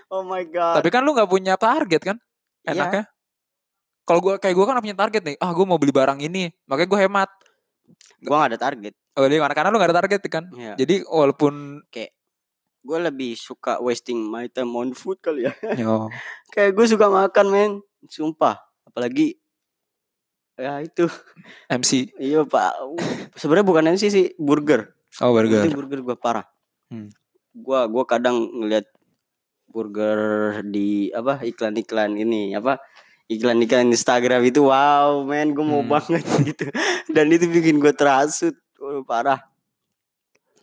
[0.09, 0.81] oh my god.
[0.81, 2.17] Tapi kan lu nggak punya target kan?
[2.65, 2.73] Iya.
[2.77, 3.03] Enaknya.
[4.05, 6.89] kalau gue kayak gue kan punya target nih ah gue mau beli barang ini makanya
[6.89, 7.31] gue hemat
[8.25, 8.97] Gua gak ada target.
[9.21, 10.75] oh dia karena lu gak ada target kan Iya.
[10.81, 11.85] jadi walaupun
[12.85, 15.53] Gue lebih suka wasting my time on food kali ya.
[15.81, 16.13] yo
[16.53, 17.73] Kayak gue suka makan men.
[18.05, 18.61] Sumpah.
[18.85, 19.41] Apalagi
[20.61, 21.09] ya itu.
[21.73, 22.77] MC Iya pak.
[23.41, 24.27] Sebenarnya bukan MC sih.
[24.37, 24.93] Burger.
[25.25, 26.45] oh burger Itu burger gue parah.
[26.93, 27.09] Hmm.
[27.57, 28.85] Gua gua kadang ngeliat
[29.75, 32.79] burger di apa iklan-iklan ini apa
[33.27, 35.99] iklan-iklan Instagram itu wow men gue mau Hmm.
[35.99, 36.23] banget
[36.55, 36.71] gitu.
[37.11, 39.41] Dan itu bikin gue terasut Waduh, parah.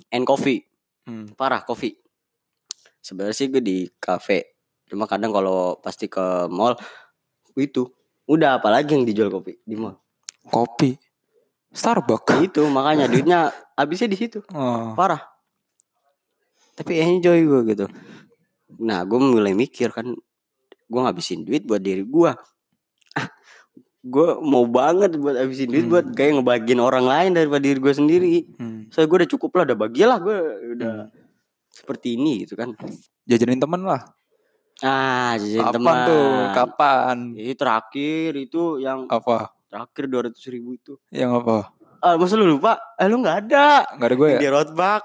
[0.08, 0.63] And coffee.
[1.04, 1.28] Hmm.
[1.36, 1.97] parah coffee.
[3.02, 4.56] Sebenarnya sih gue di cafe.
[4.88, 6.78] Cuma kadang kalau pasti ke mall
[7.58, 7.89] itu.
[8.30, 9.97] Udah apalagi yang dijual kopi di mall.
[10.45, 10.93] Kopi?
[11.74, 12.45] Starbucks.
[12.45, 14.39] Itu makanya duitnya habisnya di situ.
[14.54, 14.93] Oh.
[14.93, 15.19] parah.
[16.78, 17.86] Tapi enjoy gue gitu
[18.78, 20.08] nah gue mulai mikir kan
[20.86, 22.32] gue ngabisin duit buat diri gue
[23.14, 23.28] ah
[24.02, 25.94] gue mau banget buat habisin duit Hmm.
[25.94, 28.36] buat kayak ngebagiin orang lain daripada diri gue sendiri.
[28.56, 28.88] Hmm.
[28.90, 30.38] saya gue udah cukup lah udah bagilah gue
[30.76, 31.10] udah Hmm.
[31.70, 32.76] seperti ini gitu kan.
[33.24, 34.02] Jajanin temen lah.
[34.82, 36.28] Ah jajan kapan teman tuh?
[36.52, 37.18] Kapan?
[37.34, 39.54] Ini terakhir itu yang apa?
[39.72, 41.00] terakhir dua ratus ribu itu.
[41.08, 41.58] Yang apa?
[42.02, 42.76] Ah masa lu lupa?
[42.98, 43.86] Eh lu nggak ada.
[43.96, 44.40] Nggak ada gue ya?
[44.42, 45.04] di roadback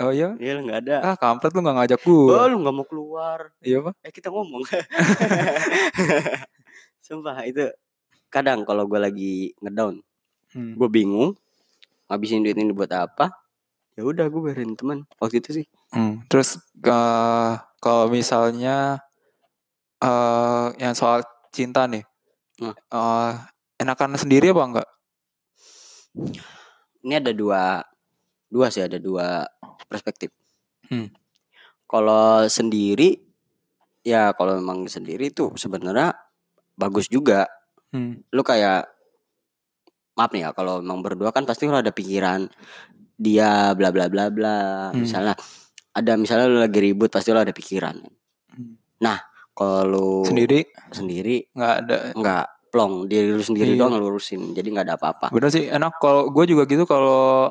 [0.00, 0.32] oh iya?
[0.40, 0.96] Iya lu nggak ada.
[1.04, 3.38] Ah kampret lu nggak ngajak gue oh lu nggak mau keluar.
[3.60, 3.90] Iya apa?
[4.00, 4.64] Eh kita ngomong.
[7.04, 7.66] Sumpah itu
[8.30, 10.00] kadang kalau gue lagi ngedown
[10.50, 10.74] Hmm.
[10.74, 11.38] gue bingung
[12.10, 13.30] ngabisin duit ini buat apa
[13.94, 15.66] ya udah gue bayarin teman waktu itu sih.
[15.94, 18.98] Hmm, terus eh, kalau misalnya
[20.02, 21.22] eh yang soal
[21.54, 22.02] cinta nih,
[22.58, 22.74] Hmm.
[22.74, 23.32] eh,
[23.78, 24.88] enakan sendiri apa enggak?
[27.00, 27.86] ini ada dua
[28.50, 29.46] dua sih ada dua
[29.86, 30.34] perspektif
[30.86, 31.06] Hmm.
[31.86, 33.14] kalau sendiri
[34.02, 36.10] ya kalau memang sendiri tuh sebenarnya
[36.74, 37.46] bagus juga
[37.90, 38.22] Hmm.
[38.28, 38.86] lu kayak
[40.14, 42.46] maaf nih ya kalau memang berdua kan pasti lu ada pikiran
[43.14, 44.58] dia bla bla bla bla
[44.90, 45.00] Hmm.
[45.00, 45.34] misalnya
[45.90, 47.98] ada misalnya lu lagi ribut pasti lu ada pikiran
[48.50, 48.76] Hmm.
[49.50, 51.96] kalau lu Sendiri sendiri nggak ada.
[52.14, 53.82] nggak plong diri lu sendiri Iya.
[53.82, 57.50] doang lu urusin jadi nggak ada apa-apa Bener sih enak kalau gue juga gitu kalau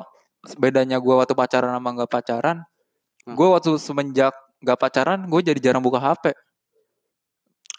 [0.56, 2.58] bedanya gue waktu pacaran sama nggak pacaran,
[3.20, 3.36] Hmm.
[3.36, 6.32] gue waktu semenjak nggak pacaran gue jadi jarang buka HP.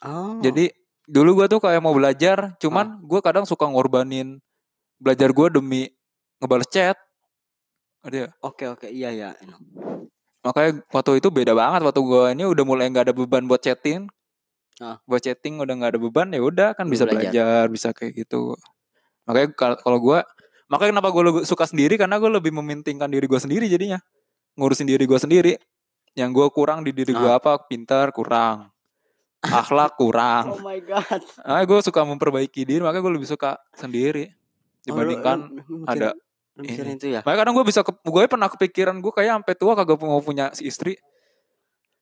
[0.03, 0.37] oh.
[0.41, 0.69] Jadi
[1.05, 4.37] dulu gue tuh kayak mau belajar, cuman gue kadang suka ngorbanin
[4.97, 5.89] belajar gue demi
[6.37, 6.97] ngebales chat.
[8.01, 8.27] Ada ya?
[8.41, 9.29] oke oke iya iya
[10.41, 14.09] makanya waktu itu beda banget waktu gue ini udah mulai nggak ada beban buat chatting
[14.81, 14.97] Ah.
[15.05, 17.29] buat chatting udah nggak ada beban ya udah kan bisa belajar.
[17.29, 18.57] belajar bisa kayak gitu
[19.29, 20.17] makanya kal- kalau gue
[20.71, 21.99] makanya kenapa gue suka sendiri?
[21.99, 23.99] Karena gue lebih mementingkan diri gue sendiri jadinya.
[24.55, 25.53] Ngurusin diri gue sendiri.
[26.11, 27.37] Yang gue kurang di diri gue Ah.
[27.37, 27.59] apa?
[27.61, 28.71] Pintar kurang.
[29.41, 30.53] Akhlak kurang.
[30.53, 31.19] Oh my god.
[31.41, 32.79] Makanya gue suka memperbaiki diri.
[32.79, 34.31] Makanya gue lebih suka sendiri
[34.81, 36.13] dibandingkan Oh, lu- lu- ada
[36.53, 37.19] mikirin itu ya?
[37.21, 40.49] Makanya kadang gue bisa ke- gue pernah kepikiran gue kayak sampai tua kagak mau punya
[40.51, 40.93] si istri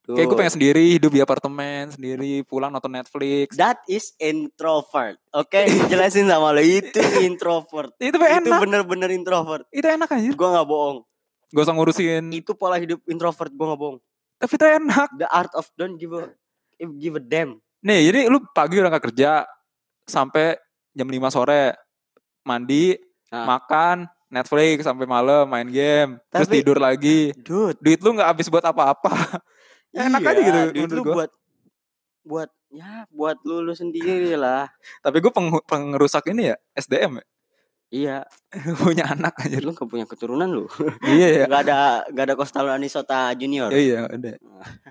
[0.10, 0.40] Kayak gue Tuh.
[0.40, 3.54] pengen sendiri hidup di apartemen sendiri pulang nonton Netflix.
[3.54, 5.22] That is introvert.
[5.30, 7.94] Oke, jelasin sama lo itu introvert.
[7.98, 8.60] Itu itu enak.
[8.66, 9.70] bener-bener introvert.
[9.70, 10.30] Itu enak aja.
[10.34, 10.98] Gua nggak bohong.
[11.50, 12.24] Gak usah ngurusin.
[12.34, 13.54] Itu pola hidup introvert.
[13.54, 13.98] Gua nggak bohong.
[14.38, 15.10] Tapi itu enak.
[15.18, 16.34] The art of don't give a
[16.98, 17.62] give a damn.
[17.80, 19.46] Nih jadi lu pagi udah gak kerja
[20.04, 20.58] sampai
[20.92, 21.78] jam 5 sore
[22.42, 22.98] mandi
[23.30, 23.46] Ah.
[23.46, 27.30] makan Netflix sampai malam main game terus Tapi- tidur lagi.
[27.38, 29.14] Dude, Duit lu nggak habis buat apa-apa.
[29.94, 31.16] enak iya, aja gitu duit lu gua.
[31.16, 31.32] buat
[32.22, 34.70] buat ya buat lu lu sendiri lah.
[35.02, 37.26] Tapi gue peng- pengerusak ini ya SDM ya.
[37.90, 38.18] Iya,
[38.86, 39.58] punya anak aja.
[39.58, 40.70] lu gak punya keturunan lu.
[41.10, 41.46] iya ya.
[41.50, 43.74] Gak ada gak ada Kostalo Anisota Junior.
[43.74, 44.30] Iya iya ada.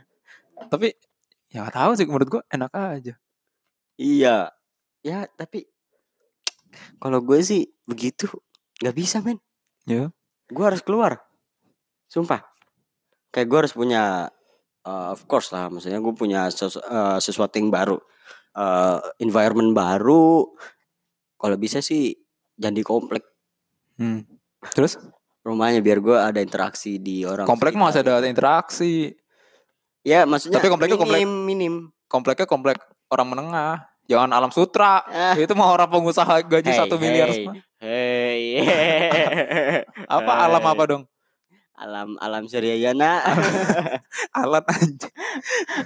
[0.73, 0.91] Tapi
[1.55, 3.15] ya gak tahu sih menurut gue enak aja.
[3.99, 4.51] Iya.
[5.07, 5.71] Ya, tapi
[6.99, 8.27] kalau gue sih begitu
[8.83, 9.39] nggak bisa men.
[9.87, 10.11] Ya.
[10.51, 11.23] Gue harus keluar.
[12.11, 12.43] Sumpah.
[13.31, 14.33] Kayak gue harus punya
[14.89, 18.01] uh, of course lah maksudnya gue punya sesu- uh, sesuatu yang baru.
[18.53, 20.49] Uh, environment baru.
[21.37, 22.17] Kalau bisa sih
[22.55, 23.23] jangan di komplek
[23.95, 24.23] Hmm.
[24.73, 24.95] Terus
[25.43, 27.45] rumahnya biar gue ada interaksi di orang.
[27.45, 29.11] komplek masih ada interaksi.
[30.01, 31.75] Ya maksudnya Tapi kompleknya komplek- minim, minim.
[32.07, 33.75] Kompleknya komplek orang menengah.
[34.07, 35.03] Jangan alam sutra.
[35.05, 35.35] Ah.
[35.35, 37.29] Itu mah orang pengusaha gaji Hey, satu miliar.
[37.29, 37.45] hey.
[37.77, 38.41] Hey.
[40.17, 41.03] Apa alam apa dong?
[41.79, 43.23] Alam alam Suryayana.
[44.43, 45.09] Alat aja.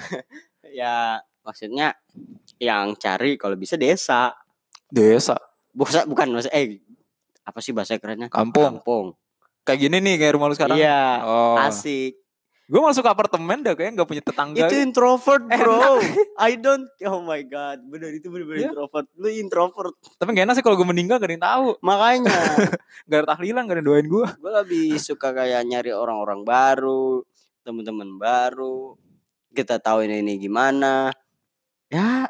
[0.81, 0.95] ya
[1.43, 1.93] maksudnya
[2.57, 4.33] yang cari kalau bisa desa.
[4.89, 5.37] Desa,
[5.73, 6.81] Bukan bukan maksud eh
[7.43, 8.29] apa sih bahasa kerennya?
[8.29, 8.79] kampung.
[8.81, 9.07] Kampung.
[9.63, 10.77] Kayak gini nih kayak rumah lu sekarang.
[10.77, 11.57] Iya, Oh.
[11.59, 12.22] asik.
[12.73, 14.65] Gue masuk apartemen dah kayak nggak punya tetangga.
[14.65, 15.61] Itu introvert, Enak.
[15.61, 16.01] bro.
[16.49, 16.89] I don't.
[17.05, 18.69] Oh my god, bener itu bener-bener Iya.
[18.73, 19.07] introvert.
[19.21, 19.93] Lu introvert.
[20.17, 21.69] Tapi gak enak sih kalau gue meninggal gak ada yang tahu.
[21.85, 22.33] Makanya
[23.13, 24.25] Gak ada tahlilan, gak ada yang doain gue.
[24.25, 27.21] gue lebih suka kayak nyari orang-orang baru,
[27.61, 28.97] teman-teman baru.
[29.53, 31.13] Kita tahu ini, ini gimana.
[31.93, 32.25] Ya,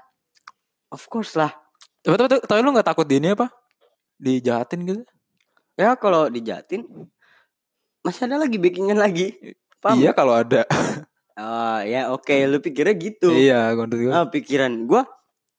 [0.90, 1.54] of course lah.
[2.02, 3.46] Tapi, tapi, tapi lu gak takut di ini apa?
[4.18, 5.02] Dijahatin gitu?
[5.78, 6.82] Ya kalau dijatin
[8.02, 9.38] masih ada lagi backingan lagi.
[9.82, 9.98] Paham?
[9.98, 10.62] Iya kalau ada.
[11.32, 13.34] Oh, ya oke, lu pikirnya gitu.
[13.34, 14.12] iya, menurut gue.
[14.14, 15.02] Ah, pikiran gua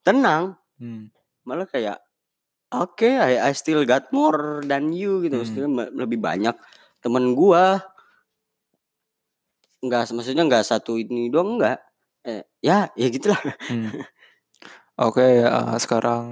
[0.05, 1.09] tenang, Hmm.
[1.43, 1.97] malah kayak
[2.71, 5.41] oke, I, I still got more than you gitu.
[5.41, 5.43] Hmm.
[5.43, 6.55] Maksudnya lebih banyak
[7.03, 7.83] temen gua.
[9.83, 11.83] Enggak, maksudnya enggak satu ini doang enggak.
[12.23, 13.41] Eh, ya, ya gitulah.
[13.67, 13.91] Hmm.
[14.95, 16.23] Oke, eh, sekarang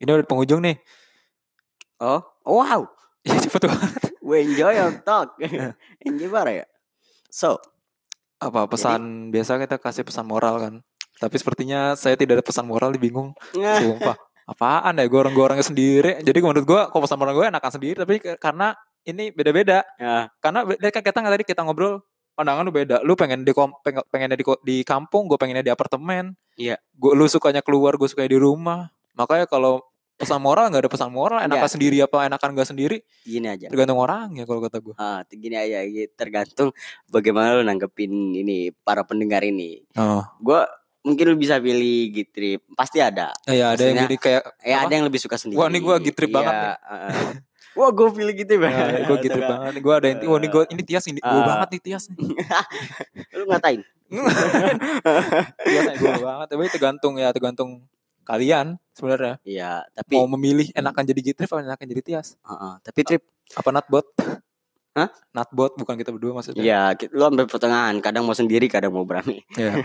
[0.00, 0.80] ini udah penghujung nih.
[2.00, 2.86] Oh, wow.
[3.26, 3.90] Iya cepet banget.
[4.22, 5.34] We enjoy your talk.
[6.06, 6.66] enjoy banget ya.
[7.30, 7.58] So,
[8.36, 10.74] Apa pesan biasa kita kasih pesan moral kan?
[11.16, 13.32] Tapi sepertinya saya tidak ada pesan moral, bingung.
[13.56, 14.16] Sumpah.
[14.46, 16.20] Apaan ya gue orangnya sendiri.
[16.20, 17.96] Jadi menurut gue kalau pesan moral gue enakan sendiri.
[17.96, 18.76] Tapi karena
[19.08, 19.80] ini beda-beda.
[19.96, 22.04] ya, Karena kan kita nggak tadi kita ngobrol
[22.36, 23.00] pandangan lu beda.
[23.00, 23.56] Lu pengen di
[24.12, 26.36] pengennya di, di kampung, gue pengennya di apartemen.
[26.60, 26.76] Iya.
[26.92, 28.92] Gue lu sukanya keluar, gue sukanya di rumah.
[29.16, 29.80] Makanya kalau
[30.16, 31.38] pesan moral nggak ada pesan moral.
[31.40, 32.98] Enakan sendiri apa enakan nggak sendiri?
[33.22, 33.68] gini aja.
[33.68, 34.94] Tergantung orang ya kalau kata gue.
[34.96, 36.08] Ah, gini aja gitu.
[36.12, 36.68] tergantung
[37.06, 39.84] bagaimana lu nanggepin ini para pendengar ini.
[39.94, 40.24] Oh.
[40.40, 40.64] Gua
[41.04, 42.64] mungkin lu bisa pilih Gitrip.
[42.72, 43.30] Pasti ada.
[43.46, 44.88] Ya ada yang jadi kayak Ya apa?
[44.88, 45.60] ada yang lebih suka sendiri.
[45.60, 46.76] Wah, ini gua Gitrip banget Iya, nih.
[46.82, 47.30] heeh.
[47.76, 49.84] Wah, gue pilih gitu Ya, gue gitu banget.
[49.84, 51.44] Gue ada yang, wah ini gue ini Tias ini gue Ah.
[51.44, 52.16] banget nih Tias nih.
[53.36, 53.84] Lu ngatain?
[55.60, 56.46] Tias gue banget.
[56.48, 57.84] Tapi tergantung ya tergantung
[58.26, 62.34] kalian sebenarnya Iya, tapi mau memilih enakan jadi Gitrip atau enakan jadi Tias.
[62.42, 63.22] heeh, tapi Trip,
[63.54, 64.04] Apa Natbot?
[64.92, 65.08] Hah?
[65.30, 66.60] Natbot bukan kita berdua maksudnya.
[66.60, 69.44] ya ki- lu ambil pertengahan, kadang mau sendiri, kadang mau berani.
[69.54, 69.76] Iya.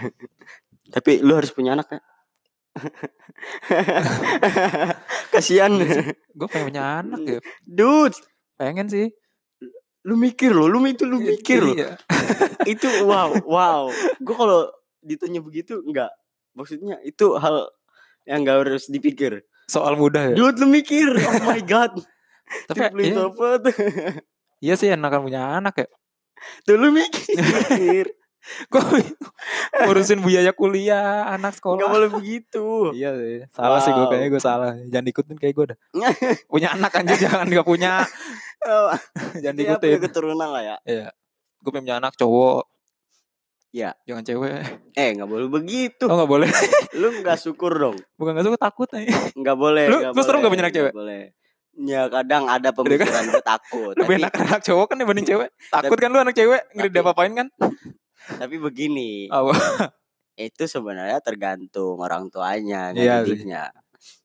[0.92, 2.00] Tapi lu harus punya anak ya.
[5.34, 5.72] Kasihan.
[6.32, 7.40] Gue pengen punya anak ya.
[7.62, 8.16] Dude,
[8.56, 9.08] Pengen sih.
[10.02, 11.78] lu mikir lo, lu itu lu mikir lo.
[11.78, 11.94] Iya.
[12.74, 13.82] itu wow, wow.
[14.18, 14.66] Gue kalau
[15.00, 16.10] ditanya begitu enggak.
[16.58, 17.70] Maksudnya itu hal
[18.26, 19.46] yang enggak harus dipikir.
[19.66, 20.36] Soal mudah ya.
[20.36, 21.10] Dude, lu mikir.
[21.22, 21.96] Oh my god.
[22.68, 23.62] Tapi lu iya, introvert.
[24.60, 25.88] iya sih enakan punya anak ya.
[26.68, 28.12] Tuh lu mikir.
[28.74, 28.82] Gue
[29.86, 31.78] ngurusin biaya kuliah anak sekolah.
[31.78, 32.90] Enggak boleh begitu.
[32.92, 33.38] Iya sih.
[33.54, 34.10] Salah sih gue Wow.
[34.10, 34.72] kayaknya gue salah.
[34.90, 35.78] Jangan ikutin kayak gue dah.
[36.50, 38.02] punya anak anjir jangan gak punya.
[38.66, 38.90] Oh,
[39.38, 40.02] Jangan ya, punya diikutin.
[40.10, 40.76] keturunan lah ya.
[40.90, 41.08] Iya.
[41.62, 42.66] Gue pengen punya anak cowok.
[43.72, 43.96] Iya.
[44.04, 44.52] Jangan cewek.
[44.94, 46.04] Eh, enggak boleh begitu.
[46.08, 46.50] Oh gak boleh.
[47.00, 47.96] Lu enggak syukur dong.
[48.20, 49.08] Bukan gak suka takut nih.
[49.34, 49.86] Enggak boleh.
[49.88, 50.92] Lu- nggak lu serem nggak punya anak cewek?
[50.92, 51.24] nggak boleh.
[51.82, 53.96] Ya kadang ada pemikiran gue takut.
[54.00, 55.50] Lebih tapi, enak anak cowok kan dibanding cewek.
[55.72, 57.48] Takut kan lu anak cewek ngeri Tapi- dia apain kan?
[58.22, 59.52] tapi begini, Apa?
[60.38, 63.74] itu sebenarnya tergantung orang tuanya, Iya ngedidiknya.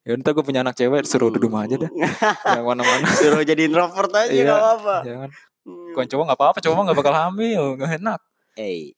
[0.05, 1.91] Ya ntar gue punya anak cewek suruh di rumah aja dah.
[2.61, 3.09] Yang mana-mana.
[3.09, 4.43] Suruh jadi introvert aja Iya.
[4.45, 4.97] enggak apa-apa.
[5.01, 5.31] Jangan.
[5.67, 5.87] Hmm.
[5.91, 6.59] Bukan cowok gak apa-apa.
[6.61, 7.63] Cowok gak bakal hamil.
[7.75, 8.21] Gak enak.
[8.55, 8.93] Eh.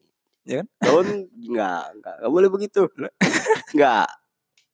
[0.48, 0.66] Ya kan?
[0.80, 2.82] Don't enggak, enggak, enggak boleh begitu.
[3.76, 4.08] Enggak.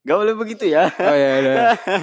[0.06, 0.86] Enggak boleh begitu ya.
[0.86, 1.54] Oh ya udah.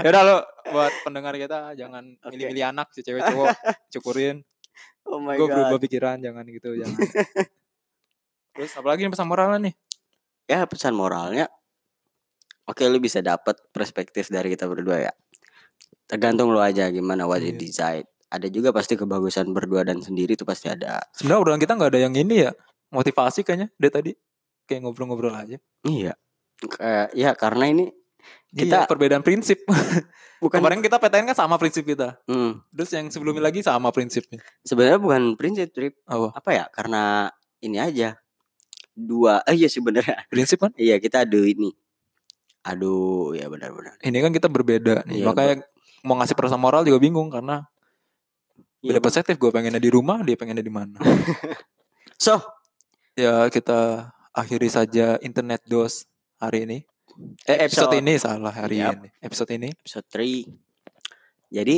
[0.04, 2.36] Ya udah lo buat pendengar kita jangan Oke.
[2.36, 3.56] milih-milih anak si cewek cowok
[3.90, 4.44] cukurin.
[5.08, 5.56] Oh my Gue god.
[5.56, 7.00] berubah pikiran jangan gitu jangan.
[8.52, 9.74] Terus apalagi nih pesan moralnya nih?
[10.46, 11.48] Ya pesan moralnya
[12.68, 15.14] Oke lu bisa dapat perspektif dari kita berdua ya.
[16.06, 17.58] Tergantung lu aja gimana what you Iya.
[17.58, 18.08] decide.
[18.32, 21.04] Ada juga pasti kebagusan berdua dan sendiri itu pasti ada.
[21.12, 22.52] Sebenarnya obrolan kita nggak ada yang ini ya
[22.92, 24.12] motivasi kayaknya dari tadi
[24.64, 25.58] kayak ngobrol-ngobrol aja.
[25.82, 26.14] Iya.
[26.62, 27.86] Kayak ya karena ini
[28.54, 29.66] Kita Kita- perbedaan prinsip.
[30.44, 32.22] bukan Kemarin kita PTN kan sama prinsip kita.
[32.28, 34.38] Hmm, Terus yang sebelumnya lagi sama prinsipnya.
[34.62, 36.30] sebenarnya bukan prinsip trip Apa?
[36.32, 36.66] apa ya?
[36.70, 38.14] Karena ini aja
[38.92, 40.70] dua eh iya sebenarnya Prinsip kan?
[40.76, 41.72] iya kita adu ini
[42.62, 45.24] aduh ya benar-benar Ini kan kita berbeda nih.
[45.24, 45.56] Iya, Makanya
[46.04, 47.66] mau ngasih pesan moral juga bingung karena
[48.82, 49.38] Iya, beda perspektif.
[49.38, 50.98] Gue pengennya di rumah, dia pengennya di mana.
[52.18, 52.38] so
[53.22, 56.10] ya kita akhiri saja internet dos
[56.42, 56.78] hari ini.
[57.46, 58.02] Eh episode, Episode.
[58.02, 58.98] ini salah hari Yap.
[58.98, 59.10] ini.
[59.22, 59.70] Episode ini.
[59.78, 60.50] episode 3
[61.52, 61.78] jadi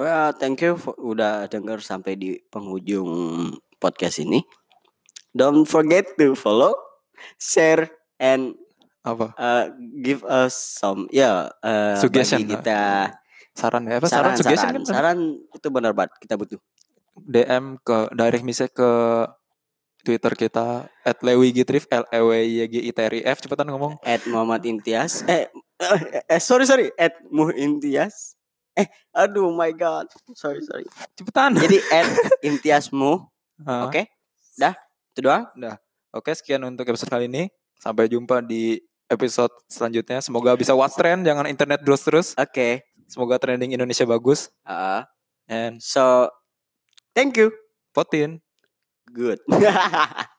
[0.00, 3.06] well, thank you for, udah denger sampai di penghujung
[3.76, 4.40] podcast ini
[5.36, 6.72] don't forget to follow
[7.36, 8.56] share and
[9.04, 9.36] Apa?
[9.36, 9.64] uh,
[10.02, 13.12] give us some ya uh, Suggestion, bagi kita
[13.56, 13.96] Saran ya?
[14.00, 14.84] Apa saran, saran suggestion saran, kan?
[14.88, 15.18] saran
[15.52, 16.60] itu benar banget kita butuh
[17.24, 18.90] DM ke direct message ke
[20.06, 23.42] Twitter kita at Lewi Gitrif L E W Y G I T R I F
[23.42, 23.98] cepetan ngomong.
[24.06, 25.50] at Muhammad Intias eh,
[25.82, 28.38] eh, eh sorry sorry at Muh Intias
[28.78, 30.06] eh aduh my god
[30.38, 30.86] sorry sorry
[31.18, 31.58] Cepetan.
[31.58, 32.06] jadi at
[32.46, 33.26] Intiasmu
[33.66, 34.02] oke
[34.56, 34.72] Dah,
[35.12, 35.44] itu doang.
[35.52, 35.76] Dah.
[36.16, 37.52] Oke, sekian untuk episode kali ini.
[37.76, 40.24] Sampai jumpa di episode selanjutnya.
[40.24, 42.32] Semoga bisa watch trend, jangan internet terus-terus.
[42.40, 42.48] Oke.
[42.56, 42.72] Okay.
[43.04, 44.48] Semoga trending Indonesia bagus.
[44.64, 45.04] Uh,
[45.46, 46.26] And so,
[47.14, 47.54] thank you.
[47.94, 48.42] Potin.
[49.16, 49.40] Good.